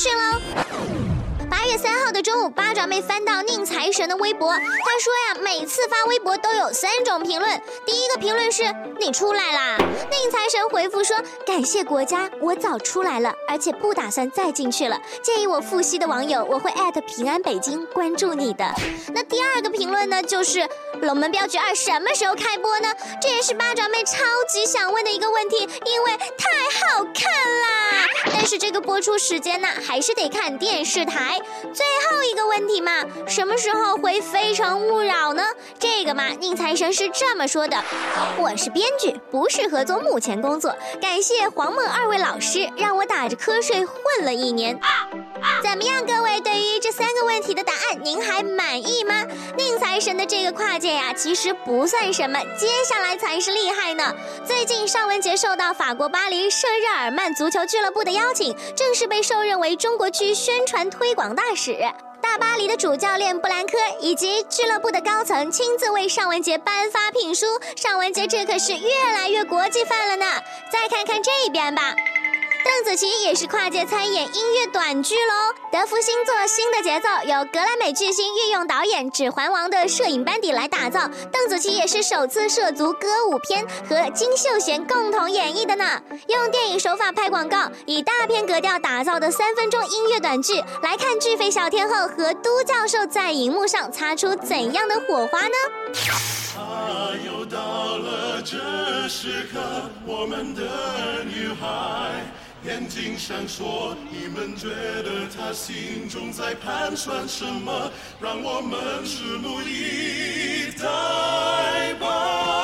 [0.00, 0.40] 讯喽。
[1.50, 7.62] 八月三号中午，八爪妹翻到宁财神的微博，他说呀，每次发微博都有三种评论。
[7.86, 8.64] 第一个评论是
[9.00, 9.78] “你出来啦”，
[10.10, 15.00] 宁财神回复说：“感谢国家，我早出来了，而且不打算再进去了。
[15.22, 18.70] 建议我复习的网友，我会艾特平安北京关注你的。”
[19.14, 20.58] 那第二个评论呢，就是
[21.00, 22.88] 《龙门镖局二》什么时候开播呢？
[23.20, 24.16] 这也是八爪妹超
[24.48, 28.06] 级想问的一个问题，因为太好看啦。
[28.32, 31.40] 但是这个播出时间呢，还是得看电视台。
[31.72, 35.42] 最后一个问题嘛，什么时候回《非诚勿扰》呢？
[35.78, 37.76] 这个嘛，宁财神是这么说的：
[38.38, 40.74] 我是编剧，不适合做幕前工作。
[41.00, 44.78] 感谢黄梦二位老师，让我打着瞌睡混了一年。
[45.62, 46.40] 怎么样，各位？
[46.40, 49.24] 对于这三个问题的答案，您还满意吗？
[49.56, 54.14] 宁财神的这个跨界呀，其实不算什么，接下来才是厉害呢。
[54.44, 61.76] 最近，尚雯婕受到法国巴黎圣日耳曼足球俱乐部的邀请，正式被受任为中国区宣传推广大使。
[62.30, 70.24] 大巴黎的主教练布兰科以及俱乐部的高层亲自为尚雯婕颁发聘书，尚雯婕这可是越来越国际范了呢。
[70.70, 71.92] 再看看这边吧。
[72.82, 81.00] 邓紫棋也是跨界参演音乐短剧喽，德芙星座《新的节奏》由格莱美巨星御用导演《指环王》的摄影班底来打造，
[81.30, 86.00] 邓紫棋也是首次涉足歌舞片，和金秀贤共同演绎的呢。
[86.28, 95.54] 用电影手法拍广告，以大片格调打造的三分钟音乐短剧，来看巨肥小天后和都教授在荧幕上擦出怎样的火花呢？
[96.56, 99.60] 啊，又到了这时刻，
[100.06, 100.62] 我们的
[101.24, 102.24] 女孩。
[102.66, 107.90] 眼睛闪烁，你们觉得他心中在盘算什么？
[108.20, 112.59] 让我们拭目以待吧。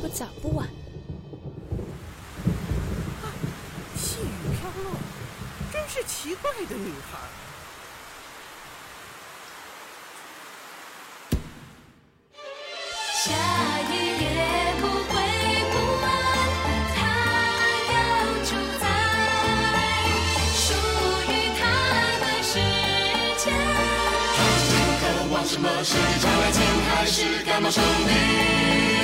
[0.00, 0.66] 不早不晚。
[3.22, 3.24] 啊，
[3.96, 4.24] 细雨
[4.56, 4.96] 飘落，
[5.72, 7.18] 真是奇怪的女孩。
[13.24, 13.32] 下
[13.90, 14.24] 雨也
[14.80, 15.12] 不会
[15.72, 16.04] 不完，
[16.94, 16.96] 它
[17.90, 17.94] 要
[18.44, 18.84] 主宰
[20.54, 20.64] 属
[21.30, 21.60] 于她
[22.20, 22.52] 的世
[23.42, 23.44] 界。
[24.36, 24.38] 他
[25.00, 25.66] 渴望什么？
[25.82, 26.60] 是超爱情，
[26.90, 29.03] 还是感冒生病？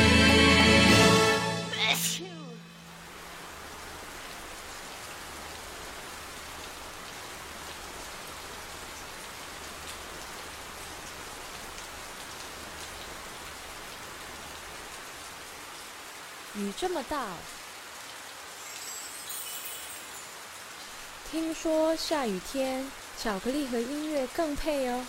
[16.56, 17.26] 雨这么大，
[21.30, 25.06] 听说下雨天巧克力和音乐更配哦。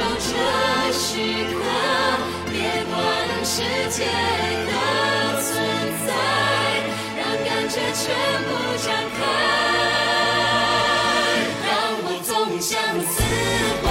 [0.00, 0.32] 情享受这
[0.92, 1.08] 时
[1.52, 1.60] 刻，
[2.50, 2.54] 别
[2.88, 2.96] 管
[3.44, 3.52] 世
[3.90, 3.98] 界
[4.66, 4.72] 的
[5.42, 5.48] 存
[6.06, 6.08] 在，
[7.16, 8.02] 让感觉全
[8.46, 8.48] 部
[8.82, 8.86] 展
[9.16, 9.20] 开，
[11.66, 11.68] 让
[12.02, 12.28] 我纵
[12.60, 12.72] 向
[13.04, 13.12] 丝
[13.82, 13.86] 滑，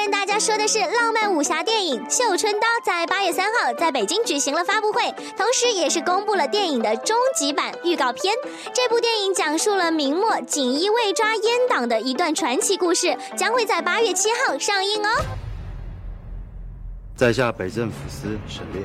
[0.00, 8.34] 跟大家说的是，浪漫武侠电影《绣春刀》在八月三号在北京举行了发布会，同时也是公布了电影的终极版预告片。
[8.72, 15.10] 这部电影讲述了明末锦衣卫抓阉党的一段传奇故事，将会在八月七号上映哦。
[17.14, 18.82] 在下北镇抚司沈烈。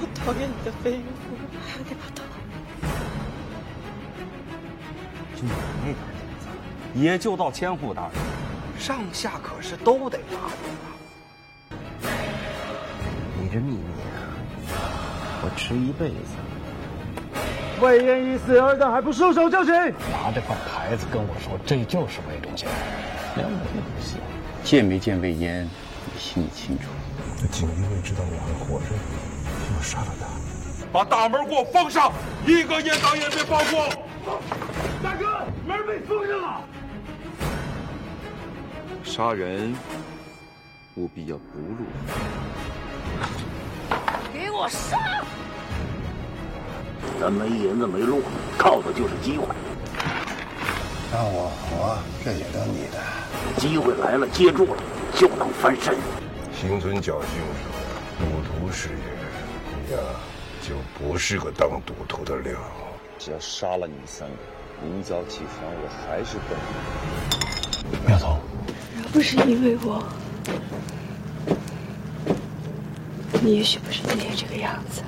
[0.00, 1.36] 我讨厌你的飞鱼夫，
[1.66, 2.22] 还要给他打。
[5.36, 5.50] 就你
[5.80, 5.98] 那点点
[6.40, 6.46] 子，
[6.94, 8.12] 也就到千户大人，
[8.78, 12.10] 上下可是都得答应啊！
[13.40, 13.82] 你这秘密
[14.72, 14.78] 啊，
[15.42, 16.14] 我吃一辈子。
[17.80, 19.72] 魏延一死，二蛋还不束手就擒！
[19.74, 22.68] 拿着块牌子跟我说，这就是魏忠贤，
[23.36, 24.18] 连我也不信。
[24.62, 26.84] 见没见魏延，你心里清楚。
[27.40, 28.86] 那锦衣卫知道我还活着，
[29.68, 30.26] 就要杀了他。
[30.92, 32.12] 把大门给我封上，
[32.46, 33.88] 一个阉党也别放过！
[35.02, 36.60] 大哥，门被封上了。
[39.08, 39.74] 杀人
[40.96, 41.86] 务必要不露。
[44.34, 44.98] 给我杀！
[47.18, 48.20] 咱没银子没路，
[48.58, 49.46] 靠的就是机会。
[51.10, 53.00] 让我活，这也得你的。
[53.56, 54.82] 机会来了，接住了，
[55.14, 55.96] 就能翻身。
[56.52, 57.40] 心存侥幸，
[58.18, 58.94] 赌徒是也，
[59.88, 59.98] 你呀，
[60.60, 62.52] 就不是个当赌徒的料。
[63.18, 64.36] 只要杀了你们三个，
[64.84, 66.58] 明早起床我还是笨。
[68.06, 68.38] 苗头，
[69.02, 70.02] 要不是因为我，
[73.42, 75.02] 你也许不是今天这个样子。